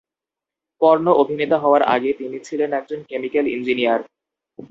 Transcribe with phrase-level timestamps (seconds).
[0.81, 4.01] Porn অভিনেতা হওয়ার আগে তিনি ছিলেন একজন কেমিক্যাল ইঞ্জিনিয়ার।